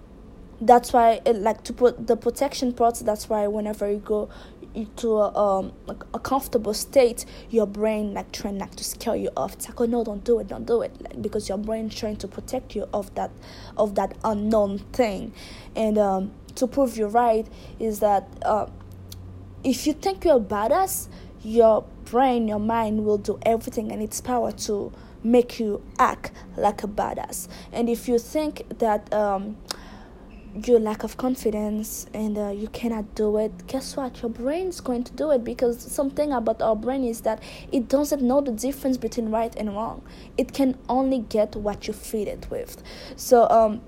That's 0.60 0.94
why 0.94 1.22
it, 1.26 1.38
like 1.38 1.64
to 1.64 1.74
put 1.74 2.08
the 2.08 2.18
protection 2.18 2.74
part 2.74 2.96
that's 3.00 3.30
why 3.30 3.48
whenever 3.48 3.90
you 3.90 3.98
go 3.98 4.30
into 4.74 5.18
a, 5.18 5.36
um, 5.36 5.74
a 6.14 6.20
comfortable 6.20 6.74
state 6.74 7.26
your 7.50 7.66
brain 7.66 8.14
like 8.14 8.32
trying 8.32 8.58
like 8.58 8.76
to 8.76 8.84
scare 8.84 9.16
you 9.16 9.30
off. 9.38 9.54
It's 9.54 9.68
like 9.68 9.80
oh 9.80 9.86
no 9.86 10.04
don't 10.04 10.24
do 10.24 10.40
it 10.40 10.48
don't 10.48 10.66
do 10.66 10.82
it. 10.82 11.02
Like, 11.02 11.22
because 11.22 11.48
your 11.48 11.58
brain 11.58 11.90
trying 11.90 12.18
to 12.18 12.28
protect 12.28 12.76
you 12.76 12.88
of 12.94 13.14
that 13.16 13.32
of 13.78 13.96
that 13.96 14.18
unknown 14.24 14.80
thing. 14.92 15.34
And 15.76 15.98
um 15.98 16.32
to 16.56 16.68
prove 16.68 16.98
you're 16.98 17.10
right 17.10 17.48
is 17.80 18.00
that 18.00 18.28
uh, 18.44 18.68
if 19.64 19.86
you 19.86 19.94
think 19.94 20.26
you're 20.26 20.40
badass, 20.40 21.08
your 21.44 21.84
brain, 22.06 22.48
your 22.48 22.60
mind 22.60 23.06
will 23.06 23.18
do 23.18 23.40
everything 23.46 23.92
in 23.92 24.02
its 24.02 24.22
power 24.22 24.52
to 24.52 24.92
make 25.24 25.60
you 25.60 25.82
act 26.00 26.32
like 26.58 26.84
a 26.84 26.88
badass. 26.88 27.48
And 27.72 27.90
if 27.90 28.08
you 28.08 28.18
think 28.18 28.80
that 28.80 29.12
um, 29.14 29.58
you 30.66 30.78
lack 30.78 31.04
of 31.04 31.16
confidence 31.18 32.08
and 32.14 32.38
uh, 32.38 32.50
you 32.50 32.68
cannot 32.68 33.16
do 33.16 33.38
it 33.38 33.68
guess 33.68 33.96
what? 33.96 34.22
Your 34.22 34.30
brain's 34.30 34.82
going 34.82 35.04
to 35.06 35.14
do 35.14 35.32
it 35.32 35.44
because 35.44 35.82
something 35.82 36.32
about 36.34 36.62
our 36.62 36.76
brain 36.76 37.04
is 37.04 37.22
that 37.22 37.42
it 37.72 37.88
doesn't 37.88 38.22
know 38.22 38.42
the 38.42 38.52
difference 38.52 38.98
between 38.98 39.30
right 39.30 39.56
and 39.56 39.74
wrong. 39.74 40.02
It 40.38 40.54
can 40.54 40.78
only 40.90 41.20
get 41.20 41.56
what 41.56 41.88
you 41.88 41.94
feed 41.94 42.28
it 42.28 42.48
with. 42.50 42.82
So 43.16 43.48
um 43.50 43.82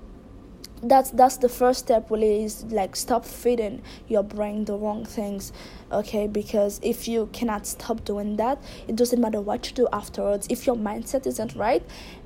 that's 0.88 1.10
that's 1.10 1.36
the 1.38 1.48
first 1.48 1.80
step 1.80 2.10
really 2.10 2.44
is 2.44 2.64
like 2.64 2.96
stop 2.96 3.24
feeding 3.24 3.82
your 4.08 4.22
brain 4.22 4.64
the 4.64 4.76
wrong 4.76 5.04
things 5.04 5.52
okay? 5.90 6.26
Because 6.26 6.80
if 6.82 7.08
you 7.08 7.28
cannot 7.32 7.66
stop 7.66 8.04
doing 8.04 8.36
that 8.36 8.62
it 8.88 8.96
doesn't 8.96 9.20
matter 9.20 9.40
what 9.40 9.68
you 9.68 9.74
do 9.74 9.88
afterwards. 9.92 10.46
If 10.50 10.66
your 10.66 10.76
mindset 10.76 11.26
isn't 11.26 11.54
right 11.54 11.82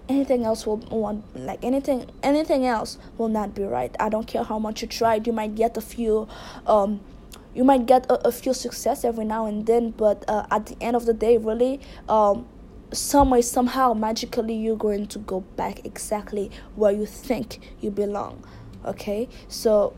anything 0.09 0.45
else 0.45 0.67
will 0.67 0.79
want 0.79 1.25
like 1.37 1.63
anything 1.63 2.11
anything 2.23 2.67
else 2.67 2.99
will 3.17 3.29
not 3.29 3.55
be 3.55 3.65
right. 3.65 3.95
I 4.01 4.09
don't 4.09 4.27
care 4.27 4.45
how 4.45 4.59
much 4.59 4.83
you 4.83 4.89
tried. 4.89 5.27
You 5.27 5.33
might 5.33 5.55
get 5.55 5.77
a 5.77 5.83
few 5.83 6.29
um 6.67 7.01
you 7.55 7.65
might 7.65 7.87
get 7.87 8.07
a, 8.11 8.29
a 8.29 8.33
few 8.33 8.55
success 8.55 9.05
every 9.05 9.25
now 9.25 9.47
and 9.47 9.67
then 9.67 9.91
but 9.91 10.25
uh, 10.29 10.47
at 10.51 10.67
the 10.67 10.77
end 10.81 10.97
of 10.97 11.07
the 11.07 11.15
day 11.15 11.39
really 11.39 11.81
um 12.09 12.47
some 12.93 13.31
way 13.31 13.43
somehow 13.43 13.93
magically 13.93 14.55
you're 14.55 14.77
going 14.77 15.07
to 15.07 15.19
go 15.19 15.41
back 15.41 15.85
exactly 15.85 16.51
where 16.75 16.93
you 16.93 17.07
think 17.07 17.61
you 17.81 17.91
belong 17.91 18.43
okay? 18.85 19.29
So 19.49 19.95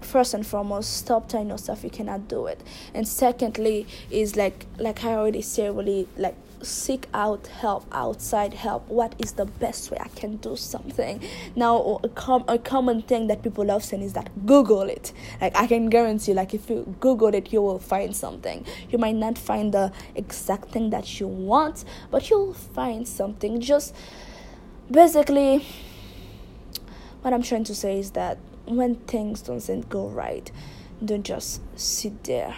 first 0.00 0.34
and 0.34 0.44
foremost 0.46 0.96
stop 0.96 1.28
telling 1.28 1.48
yourself 1.48 1.84
you 1.84 1.90
cannot 1.90 2.28
do 2.28 2.46
it. 2.46 2.60
And 2.92 3.06
secondly 3.06 3.86
is 4.10 4.36
like 4.36 4.66
like 4.78 5.04
i 5.04 5.12
already 5.12 5.42
said 5.42 5.76
really 5.76 6.08
like 6.16 6.34
seek 6.62 7.06
out 7.12 7.46
help 7.46 7.86
outside 7.92 8.54
help. 8.54 8.88
What 8.88 9.14
is 9.18 9.32
the 9.32 9.44
best 9.44 9.90
way 9.90 9.98
i 10.00 10.08
can 10.08 10.36
do 10.36 10.56
something? 10.56 11.22
Now 11.56 12.00
a, 12.02 12.08
com- 12.08 12.44
a 12.48 12.58
common 12.58 13.02
thing 13.02 13.26
that 13.28 13.42
people 13.42 13.64
love 13.64 13.84
saying 13.84 14.02
is 14.02 14.12
that 14.14 14.46
google 14.46 14.82
it. 14.82 15.12
Like 15.40 15.56
i 15.56 15.66
can 15.66 15.88
guarantee 15.88 16.34
like 16.34 16.54
if 16.54 16.68
you 16.70 16.96
google 17.00 17.34
it 17.34 17.52
you 17.52 17.62
will 17.62 17.78
find 17.78 18.14
something. 18.14 18.64
You 18.90 18.98
might 18.98 19.16
not 19.16 19.38
find 19.38 19.72
the 19.72 19.92
exact 20.14 20.70
thing 20.70 20.90
that 20.90 21.20
you 21.20 21.28
want 21.28 21.84
but 22.10 22.30
you'll 22.30 22.54
find 22.54 23.06
something. 23.06 23.60
Just 23.60 23.94
basically 24.90 25.64
what 27.22 27.32
i'm 27.32 27.42
trying 27.42 27.64
to 27.64 27.74
say 27.74 27.98
is 27.98 28.10
that 28.10 28.36
when 28.66 28.96
things 28.96 29.40
don't 29.42 29.88
go 29.88 30.08
right 30.08 30.50
don't 31.04 31.24
just 31.24 31.60
sit 31.78 32.24
there 32.24 32.54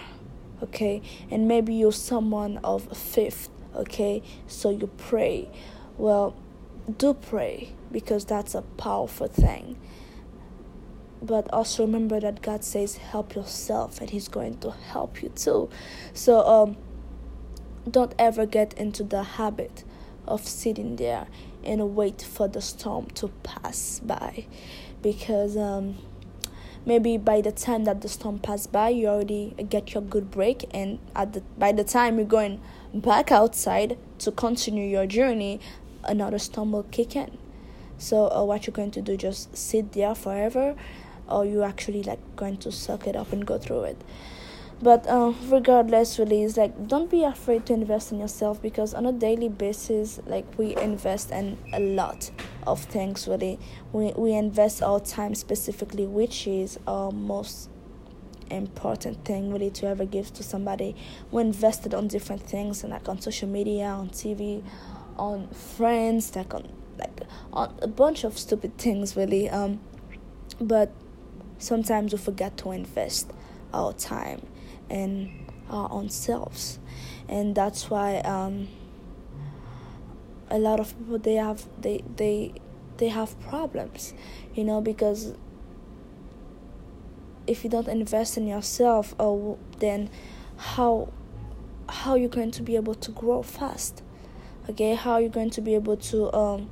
okay? 0.64 1.02
And 1.30 1.46
maybe 1.46 1.74
you're 1.74 1.92
someone 1.92 2.58
of 2.64 2.96
faith 2.96 3.48
okay 3.74 4.22
so 4.46 4.70
you 4.70 4.86
pray. 4.96 5.48
Well 5.96 6.36
do 6.98 7.14
pray 7.14 7.72
because 7.90 8.24
that's 8.24 8.54
a 8.54 8.62
powerful 8.62 9.28
thing. 9.28 9.78
But 11.22 11.50
also 11.52 11.84
remember 11.84 12.20
that 12.20 12.42
God 12.42 12.64
says 12.64 12.98
help 12.98 13.34
yourself 13.34 14.00
and 14.00 14.10
he's 14.10 14.28
going 14.28 14.58
to 14.58 14.70
help 14.70 15.22
you 15.22 15.30
too. 15.30 15.70
So 16.12 16.46
um 16.46 16.76
don't 17.90 18.14
ever 18.18 18.46
get 18.46 18.74
into 18.74 19.02
the 19.04 19.22
habit 19.22 19.84
of 20.26 20.46
sitting 20.46 20.96
there 20.96 21.26
and 21.62 21.94
wait 21.94 22.22
for 22.22 22.48
the 22.48 22.60
storm 22.60 23.06
to 23.14 23.28
pass 23.42 24.00
by. 24.00 24.46
Because 25.02 25.56
um 25.56 25.96
maybe 26.86 27.16
by 27.16 27.40
the 27.40 27.52
time 27.52 27.84
that 27.84 28.00
the 28.00 28.08
storm 28.08 28.38
pass 28.38 28.66
by 28.66 28.88
you 28.88 29.06
already 29.06 29.54
get 29.68 29.94
your 29.94 30.02
good 30.02 30.30
break 30.30 30.64
and 30.72 30.98
at 31.16 31.32
the 31.32 31.40
by 31.58 31.72
the 31.72 31.84
time 31.84 32.18
you're 32.18 32.26
going 32.26 32.60
back 32.92 33.32
outside 33.32 33.96
to 34.18 34.30
continue 34.30 34.86
your 34.86 35.06
journey 35.06 35.60
another 36.04 36.38
storm 36.38 36.72
will 36.72 36.82
kick 36.84 37.16
in. 37.16 37.38
So 37.98 38.30
uh, 38.30 38.44
what 38.44 38.66
you're 38.66 38.74
going 38.74 38.90
to 38.92 39.02
do 39.02 39.16
just 39.16 39.56
sit 39.56 39.92
there 39.92 40.14
forever 40.14 40.76
or 41.28 41.46
you 41.46 41.62
actually 41.62 42.02
like 42.02 42.20
going 42.36 42.58
to 42.58 42.70
suck 42.72 43.06
it 43.06 43.16
up 43.16 43.32
and 43.32 43.46
go 43.46 43.56
through 43.56 43.84
it 43.84 43.96
but 44.82 45.06
uh, 45.06 45.32
regardless 45.48 46.18
really 46.18 46.42
it's 46.42 46.56
like 46.56 46.88
don't 46.88 47.10
be 47.10 47.22
afraid 47.22 47.64
to 47.66 47.72
invest 47.72 48.12
in 48.12 48.18
yourself 48.18 48.60
because 48.60 48.92
on 48.92 49.06
a 49.06 49.12
daily 49.12 49.48
basis 49.48 50.20
like 50.26 50.44
we 50.58 50.76
invest 50.76 51.30
in 51.30 51.56
a 51.72 51.80
lot 51.80 52.30
of 52.66 52.82
things 52.84 53.28
really. 53.28 53.58
We, 53.92 54.12
we 54.16 54.32
invest 54.32 54.82
our 54.82 55.00
time 55.00 55.34
specifically 55.34 56.06
which 56.06 56.46
is 56.46 56.78
our 56.86 57.12
most 57.12 57.70
important 58.50 59.24
thing 59.24 59.52
really 59.52 59.70
to 59.70 59.86
ever 59.86 60.04
give 60.04 60.32
to 60.34 60.42
somebody. 60.42 60.94
We 61.30 61.42
invested 61.42 61.94
on 61.94 62.08
different 62.08 62.42
things 62.42 62.82
and 62.82 62.92
like 62.92 63.08
on 63.08 63.20
social 63.20 63.48
media 63.48 63.86
on 63.86 64.10
tv 64.10 64.62
on 65.16 65.48
friends 65.48 66.34
like 66.34 66.52
on 66.54 66.68
like 66.98 67.20
on 67.52 67.74
a 67.80 67.88
bunch 67.88 68.24
of 68.24 68.38
stupid 68.38 68.76
things 68.78 69.16
really. 69.16 69.48
Um 69.48 69.80
but 70.60 70.92
sometimes 71.58 72.12
we 72.12 72.18
forget 72.18 72.56
to 72.58 72.72
invest 72.72 73.32
our 73.72 73.92
time 73.92 74.40
and 74.90 75.30
our 75.70 75.90
own 75.90 76.08
selves 76.08 76.78
and 77.28 77.54
that's 77.54 77.88
why 77.90 78.18
um, 78.18 78.68
a 80.50 80.58
lot 80.58 80.78
of 80.80 80.96
people 80.98 81.18
they 81.18 81.34
have 81.34 81.66
they 81.80 82.02
they 82.16 82.52
they 82.98 83.08
have 83.08 83.38
problems 83.40 84.14
you 84.54 84.62
know 84.62 84.80
because 84.80 85.34
if 87.46 87.64
you 87.64 87.70
don't 87.70 87.88
invest 87.88 88.36
in 88.36 88.46
yourself 88.46 89.14
oh 89.18 89.58
then 89.78 90.08
how 90.56 91.08
how 91.88 92.14
you're 92.14 92.28
going 92.28 92.50
to 92.50 92.62
be 92.62 92.76
able 92.76 92.94
to 92.94 93.10
grow 93.10 93.42
fast? 93.42 94.02
Okay 94.68 94.94
how 94.94 95.18
you're 95.18 95.24
you 95.24 95.28
going 95.28 95.50
to 95.50 95.60
be 95.60 95.74
able 95.74 95.96
to 95.96 96.34
um 96.34 96.70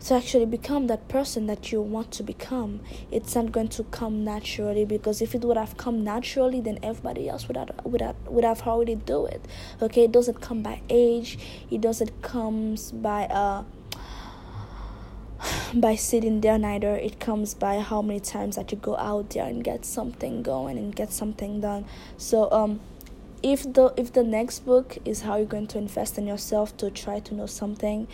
to 0.00 0.14
actually 0.14 0.46
become 0.46 0.86
that 0.86 1.08
person 1.08 1.46
that 1.46 1.70
you 1.70 1.80
want 1.80 2.10
to 2.12 2.22
become. 2.22 2.80
It's 3.10 3.34
not 3.34 3.52
going 3.52 3.68
to 3.68 3.84
come 3.84 4.24
naturally 4.24 4.84
because 4.84 5.20
if 5.20 5.34
it 5.34 5.42
would 5.42 5.56
have 5.56 5.76
come 5.76 6.02
naturally, 6.02 6.60
then 6.60 6.78
everybody 6.82 7.28
else 7.28 7.48
would 7.48 7.56
have 7.56 7.70
would 7.84 8.00
have, 8.00 8.16
would 8.26 8.44
have 8.44 8.62
already 8.62 8.94
do 8.94 9.26
it. 9.26 9.44
Okay, 9.82 10.04
it 10.04 10.12
doesn't 10.12 10.40
come 10.40 10.62
by 10.62 10.80
age. 10.88 11.38
It 11.70 11.80
doesn't 11.80 12.22
comes 12.22 12.92
by 12.92 13.24
uh 13.26 13.64
by 15.74 15.94
sitting 15.94 16.40
there 16.40 16.58
neither 16.58 16.96
it 16.96 17.18
comes 17.18 17.54
by 17.54 17.78
how 17.80 18.02
many 18.02 18.20
times 18.20 18.56
that 18.56 18.70
you 18.70 18.78
go 18.78 18.96
out 18.96 19.30
there 19.30 19.44
and 19.44 19.64
get 19.64 19.84
something 19.84 20.42
going 20.42 20.76
and 20.76 20.94
get 20.94 21.12
something 21.12 21.60
done 21.60 21.84
so 22.18 22.50
um 22.52 22.80
if 23.42 23.62
the 23.72 23.92
if 23.96 24.12
the 24.12 24.22
next 24.22 24.60
book 24.60 24.98
is 25.04 25.22
how 25.22 25.36
you're 25.36 25.46
going 25.46 25.66
to 25.66 25.78
invest 25.78 26.18
in 26.18 26.26
yourself 26.26 26.76
to 26.76 26.90
try 26.90 27.18
to 27.20 27.34
know 27.34 27.46
something 27.46 28.06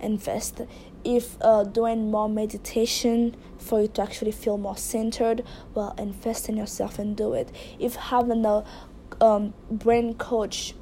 invest. 0.00 0.60
If 1.04 1.36
uh, 1.40 1.64
doing 1.64 2.10
more 2.10 2.28
meditation 2.28 3.36
for 3.58 3.82
you 3.82 3.88
to 3.88 4.02
actually 4.02 4.32
feel 4.32 4.58
more 4.58 4.76
centered 4.76 5.44
well 5.74 5.94
invest 5.98 6.48
in 6.48 6.56
yourself 6.56 6.98
and 6.98 7.16
do 7.16 7.34
it. 7.34 7.50
If 7.78 7.94
having 7.96 8.44
a 8.44 8.64
um, 9.20 9.54
brain 9.70 10.14
coach 10.14 10.74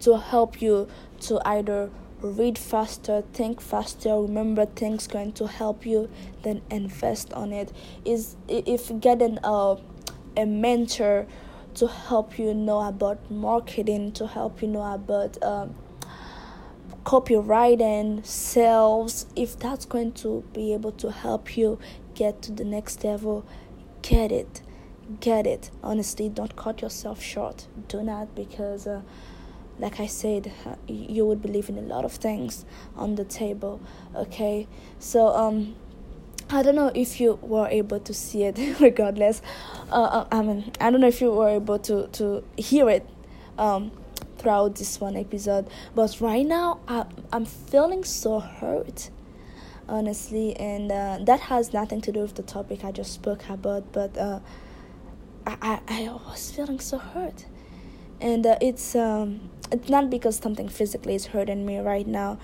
to 0.00 0.18
help 0.18 0.62
you 0.62 0.88
to 1.20 1.40
either 1.46 1.90
read 2.20 2.58
faster 2.58 3.22
think 3.32 3.60
faster 3.60 4.20
remember 4.20 4.66
things 4.66 5.06
going 5.06 5.30
to 5.30 5.46
help 5.46 5.86
you 5.86 6.10
then 6.42 6.62
invest 6.70 7.32
on 7.32 7.52
it. 7.52 7.72
Is 8.04 8.36
if 8.48 8.98
getting 9.00 9.38
a 9.44 9.76
a 10.36 10.46
mentor 10.46 11.26
to 11.74 11.86
help 11.86 12.38
you 12.38 12.54
know 12.54 12.80
about 12.80 13.30
marketing 13.30 14.12
to 14.12 14.26
help 14.26 14.62
you 14.62 14.68
know 14.68 14.82
about 14.82 15.40
um, 15.42 15.74
copywriting, 17.08 18.22
sales, 18.22 19.24
if 19.34 19.58
that's 19.58 19.86
going 19.86 20.12
to 20.12 20.44
be 20.52 20.74
able 20.74 20.92
to 20.92 21.10
help 21.10 21.56
you 21.56 21.78
get 22.14 22.42
to 22.42 22.52
the 22.52 22.64
next 22.64 23.02
level, 23.02 23.46
get 24.02 24.30
it. 24.30 24.60
Get 25.18 25.46
it. 25.46 25.70
Honestly, 25.82 26.28
don't 26.28 26.54
cut 26.54 26.82
yourself 26.82 27.22
short. 27.22 27.66
Do 27.88 28.02
not 28.02 28.34
because, 28.34 28.86
uh, 28.86 29.00
like 29.78 30.00
I 30.00 30.06
said, 30.06 30.52
you 30.86 31.24
would 31.24 31.40
be 31.40 31.48
leaving 31.48 31.78
a 31.78 31.80
lot 31.80 32.04
of 32.04 32.12
things 32.12 32.66
on 32.94 33.14
the 33.14 33.24
table. 33.24 33.80
Okay, 34.14 34.68
so 34.98 35.28
um. 35.28 35.76
I 36.50 36.62
don't 36.62 36.76
know 36.76 36.90
if 36.94 37.20
you 37.20 37.38
were 37.42 37.68
able 37.68 38.00
to 38.00 38.14
see 38.14 38.44
it 38.44 38.58
regardless. 38.80 39.42
Uh, 39.92 40.24
uh, 40.24 40.28
I 40.32 40.40
mean, 40.40 40.72
I 40.80 40.90
don't 40.90 41.02
know 41.02 41.08
if 41.08 41.20
you 41.20 41.30
were 41.30 41.50
able 41.50 41.78
to, 41.80 42.06
to 42.06 42.42
hear 42.56 42.88
it. 42.88 43.06
Um, 43.58 43.92
throughout 44.38 44.76
this 44.76 45.00
one 45.00 45.16
episode. 45.16 45.68
But 45.94 46.20
right 46.20 46.46
now, 46.46 46.80
I, 46.88 47.06
I'm 47.32 47.44
feeling 47.44 48.04
so 48.04 48.40
hurt, 48.40 49.10
honestly, 49.88 50.56
and 50.56 50.90
uh, 50.90 51.18
that 51.22 51.40
has 51.40 51.72
nothing 51.72 52.00
to 52.02 52.12
do 52.12 52.20
with 52.20 52.34
the 52.34 52.42
topic 52.42 52.84
I 52.84 52.92
just 52.92 53.12
spoke 53.12 53.48
about. 53.48 53.92
But 53.92 54.16
uh, 54.16 54.40
I, 55.46 55.56
I, 55.60 55.80
I 55.88 56.12
was 56.12 56.50
feeling 56.50 56.80
so 56.80 56.98
hurt, 56.98 57.46
and 58.20 58.46
uh, 58.46 58.58
it's 58.60 58.94
um 58.94 59.50
it's 59.70 59.88
not 59.88 60.08
because 60.10 60.36
something 60.36 60.68
physically 60.68 61.14
is 61.14 61.26
hurting 61.26 61.66
me 61.66 61.78
right 61.78 62.06
now, 62.06 62.38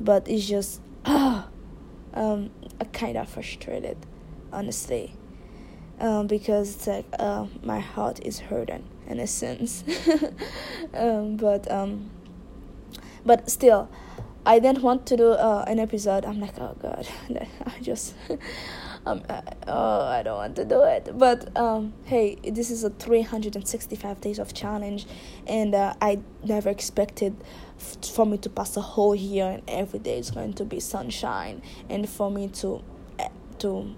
but 0.00 0.28
it's 0.28 0.46
just 0.46 0.80
um 1.04 1.44
I 2.80 2.84
kind 2.92 3.16
of 3.16 3.28
frustrated, 3.28 3.98
honestly 4.52 5.14
um, 6.00 6.26
because 6.26 6.74
it's 6.74 6.86
like 6.86 7.04
uh, 7.18 7.46
my 7.62 7.78
heart 7.78 8.20
is 8.24 8.38
hurting 8.40 8.84
in 9.10 9.18
a 9.20 9.26
sense. 9.26 9.84
um, 10.94 11.36
but 11.36 11.70
um, 11.70 12.10
but 13.26 13.50
still, 13.50 13.90
I 14.46 14.58
didn't 14.58 14.82
want 14.82 15.06
to 15.06 15.16
do 15.16 15.32
uh, 15.32 15.64
an 15.66 15.78
episode. 15.78 16.24
I'm 16.24 16.40
like, 16.40 16.58
oh 16.58 16.76
god, 16.80 17.08
I 17.66 17.80
just 17.82 18.14
um, 19.06 19.22
uh, 19.28 19.42
oh, 19.66 20.04
I 20.06 20.22
don't 20.22 20.36
want 20.36 20.56
to 20.56 20.64
do 20.64 20.82
it. 20.82 21.10
But 21.18 21.54
um, 21.56 21.92
hey, 22.04 22.36
this 22.44 22.70
is 22.70 22.84
a 22.84 22.90
365 22.90 24.20
days 24.20 24.38
of 24.38 24.54
challenge, 24.54 25.06
and 25.46 25.74
uh, 25.74 25.94
I 26.00 26.20
never 26.44 26.70
expected 26.70 27.36
f- 27.78 27.98
for 28.04 28.24
me 28.24 28.38
to 28.38 28.48
pass 28.48 28.76
a 28.76 28.80
whole 28.80 29.14
year 29.14 29.46
and 29.46 29.62
every 29.68 29.98
day 29.98 30.18
is 30.18 30.30
going 30.30 30.54
to 30.54 30.64
be 30.64 30.80
sunshine, 30.80 31.62
and 31.88 32.08
for 32.08 32.30
me 32.30 32.48
to 32.48 32.82
uh, 33.18 33.28
to 33.58 33.94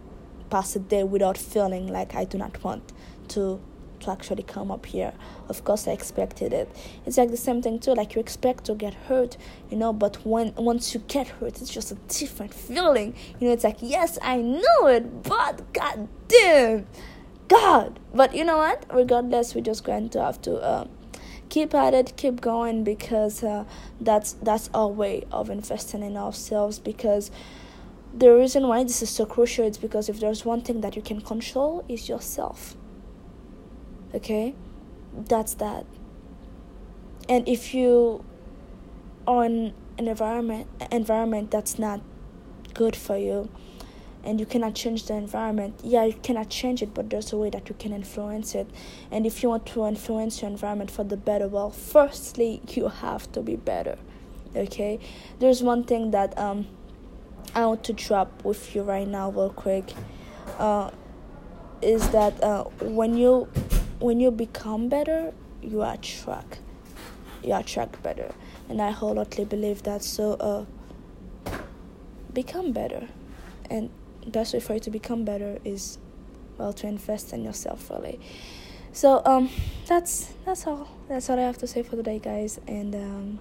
pass 0.50 0.74
a 0.76 0.80
day 0.80 1.04
without 1.04 1.38
feeling 1.38 1.86
like 1.86 2.14
I 2.14 2.24
do 2.24 2.36
not 2.36 2.62
want 2.64 2.92
to 3.28 3.60
to 4.02 4.10
actually 4.10 4.42
come 4.42 4.70
up 4.70 4.86
here. 4.86 5.12
Of 5.48 5.64
course, 5.64 5.88
I 5.88 5.92
expected 5.92 6.52
it. 6.52 6.74
It's 7.06 7.16
like 7.18 7.30
the 7.30 7.36
same 7.36 7.62
thing 7.62 7.78
too. 7.78 7.94
Like 7.94 8.14
you 8.14 8.20
expect 8.20 8.64
to 8.66 8.74
get 8.74 8.94
hurt, 8.94 9.36
you 9.70 9.76
know, 9.76 9.92
but 9.92 10.16
when 10.24 10.54
once 10.56 10.94
you 10.94 11.00
get 11.08 11.28
hurt, 11.28 11.60
it's 11.60 11.70
just 11.70 11.92
a 11.92 11.96
different 12.08 12.54
feeling. 12.54 13.14
You 13.38 13.48
know, 13.48 13.52
it's 13.54 13.64
like 13.64 13.78
yes, 13.80 14.18
I 14.22 14.36
know 14.38 14.86
it, 14.86 15.22
but 15.22 15.72
god 15.72 16.08
damn, 16.28 16.86
God. 17.48 17.98
But 18.14 18.34
you 18.34 18.44
know 18.44 18.58
what? 18.58 18.84
Regardless, 18.92 19.54
we're 19.54 19.62
just 19.62 19.84
going 19.84 20.10
to 20.10 20.22
have 20.22 20.40
to. 20.42 20.56
Uh, 20.56 20.86
keep 21.52 21.74
at 21.74 21.92
it 21.92 22.16
keep 22.16 22.40
going 22.40 22.82
because 22.82 23.44
uh, 23.44 23.62
that's 24.00 24.32
that's 24.42 24.70
our 24.72 24.88
way 24.88 25.22
of 25.30 25.50
investing 25.50 26.02
in 26.02 26.16
ourselves 26.16 26.78
because 26.78 27.30
the 28.14 28.30
reason 28.34 28.66
why 28.66 28.82
this 28.82 29.02
is 29.02 29.10
so 29.10 29.26
crucial 29.26 29.66
is 29.66 29.76
because 29.76 30.08
if 30.08 30.18
there's 30.18 30.46
one 30.46 30.62
thing 30.62 30.80
that 30.80 30.96
you 30.96 31.02
can 31.02 31.20
control 31.20 31.84
is 31.90 32.08
yourself 32.08 32.74
okay? 34.14 34.54
That's 35.14 35.54
that. 35.54 35.86
And 37.28 37.48
if 37.48 37.74
you 37.74 38.24
on 39.26 39.72
an 39.98 40.08
environment 40.08 40.66
environment 40.90 41.50
that's 41.50 41.78
not 41.78 42.00
good 42.74 42.96
for 42.96 43.16
you 43.16 43.48
and 44.24 44.40
you 44.40 44.46
cannot 44.46 44.74
change 44.74 45.06
the 45.06 45.14
environment 45.14 45.78
yeah 45.84 46.02
you 46.04 46.14
cannot 46.24 46.48
change 46.48 46.82
it 46.82 46.92
but 46.92 47.08
there's 47.10 47.32
a 47.32 47.36
way 47.36 47.48
that 47.50 47.68
you 47.68 47.74
can 47.78 47.92
influence 47.92 48.54
it. 48.54 48.68
And 49.10 49.26
if 49.26 49.42
you 49.42 49.48
want 49.48 49.66
to 49.66 49.86
influence 49.86 50.42
your 50.42 50.50
environment 50.50 50.90
for 50.90 51.04
the 51.04 51.16
better 51.16 51.46
well 51.48 51.70
firstly 51.70 52.62
you 52.68 52.88
have 52.88 53.30
to 53.32 53.40
be 53.40 53.56
better 53.56 53.98
okay? 54.54 54.98
There's 55.38 55.62
one 55.62 55.84
thing 55.84 56.10
that 56.10 56.36
um 56.38 56.66
i 57.54 57.66
want 57.66 57.84
to 57.84 57.92
drop 57.92 58.44
with 58.44 58.74
you 58.74 58.82
right 58.82 59.06
now 59.06 59.30
real 59.30 59.50
quick 59.50 59.92
uh 60.58 60.90
is 61.82 62.08
that 62.10 62.42
uh 62.42 62.64
when 62.80 63.16
you 63.16 63.48
when 64.02 64.20
you 64.20 64.30
become 64.30 64.88
better, 64.88 65.32
you 65.62 65.82
attract 65.82 66.58
you 67.42 67.54
attract 67.54 68.02
better, 68.02 68.32
and 68.68 68.80
I 68.80 68.90
wholeheartedly 68.90 69.46
believe 69.46 69.82
that. 69.82 70.02
So, 70.02 70.34
uh, 70.34 70.64
become 72.32 72.72
better, 72.72 73.08
and 73.70 73.90
best 74.26 74.54
way 74.54 74.60
for 74.60 74.74
you 74.74 74.80
to 74.80 74.90
become 74.90 75.24
better 75.24 75.58
is 75.64 75.98
well 76.58 76.72
to 76.72 76.86
invest 76.86 77.32
in 77.32 77.42
yourself 77.42 77.90
really. 77.90 78.20
So 78.92 79.22
um, 79.24 79.48
that's 79.86 80.32
that's 80.44 80.66
all. 80.66 80.88
That's 81.08 81.28
all 81.30 81.38
I 81.38 81.42
have 81.42 81.58
to 81.58 81.66
say 81.66 81.82
for 81.82 81.96
today, 81.96 82.18
guys. 82.18 82.60
And 82.66 82.94
um, 82.94 83.38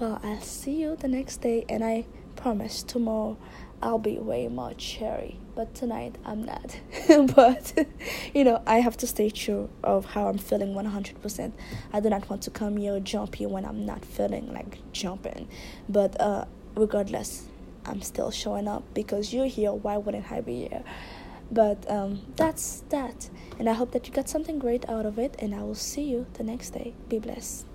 well, 0.00 0.20
I'll 0.24 0.40
see 0.40 0.80
you 0.80 0.96
the 0.96 1.08
next 1.08 1.38
day, 1.38 1.64
and 1.68 1.84
I 1.84 2.06
promise 2.42 2.82
tomorrow 2.82 3.36
I'll 3.82 3.98
be 3.98 4.18
way 4.18 4.46
more 4.48 4.74
cheery, 4.74 5.38
But 5.54 5.74
tonight 5.74 6.16
I'm 6.24 6.44
not. 6.44 6.80
but 7.34 7.86
you 8.34 8.44
know, 8.44 8.62
I 8.66 8.80
have 8.80 8.96
to 8.98 9.06
stay 9.06 9.30
true 9.30 9.70
of 9.82 10.04
how 10.04 10.28
I'm 10.28 10.36
feeling 10.36 10.74
100%. 10.74 11.52
I 11.92 12.00
do 12.00 12.10
not 12.10 12.28
want 12.28 12.42
to 12.42 12.50
come 12.50 12.76
here 12.76 13.00
jumpy 13.00 13.46
when 13.46 13.64
I'm 13.64 13.86
not 13.86 14.04
feeling 14.04 14.52
like 14.52 14.78
jumping. 14.92 15.48
But 15.88 16.20
uh, 16.20 16.44
regardless, 16.74 17.46
I'm 17.86 18.02
still 18.02 18.30
showing 18.30 18.68
up 18.68 18.84
because 18.92 19.32
you're 19.32 19.46
here. 19.46 19.72
Why 19.72 19.96
wouldn't 19.96 20.30
I 20.30 20.42
be 20.42 20.68
here? 20.68 20.84
But 21.50 21.90
um, 21.90 22.20
that's 22.36 22.84
that. 22.90 23.30
And 23.58 23.68
I 23.68 23.72
hope 23.72 23.92
that 23.92 24.06
you 24.06 24.12
got 24.12 24.28
something 24.28 24.58
great 24.58 24.86
out 24.90 25.06
of 25.06 25.18
it. 25.18 25.36
And 25.38 25.54
I 25.54 25.62
will 25.62 25.74
see 25.74 26.02
you 26.02 26.26
the 26.34 26.44
next 26.44 26.70
day. 26.70 26.92
Be 27.08 27.18
blessed. 27.18 27.69